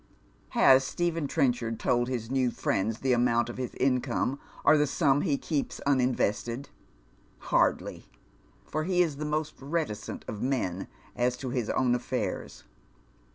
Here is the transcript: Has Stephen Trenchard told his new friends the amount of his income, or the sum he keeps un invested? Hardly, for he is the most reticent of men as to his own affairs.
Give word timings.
Has 0.57 0.83
Stephen 0.83 1.27
Trenchard 1.27 1.79
told 1.79 2.07
his 2.07 2.31
new 2.31 2.49
friends 2.49 3.01
the 3.01 3.13
amount 3.13 3.49
of 3.49 3.59
his 3.59 3.75
income, 3.75 4.39
or 4.65 4.75
the 4.75 4.87
sum 4.87 5.21
he 5.21 5.37
keeps 5.37 5.79
un 5.85 6.01
invested? 6.01 6.69
Hardly, 7.37 8.07
for 8.65 8.83
he 8.85 9.03
is 9.03 9.17
the 9.17 9.25
most 9.25 9.53
reticent 9.61 10.25
of 10.27 10.41
men 10.41 10.87
as 11.15 11.37
to 11.37 11.51
his 11.51 11.69
own 11.69 11.93
affairs. 11.93 12.63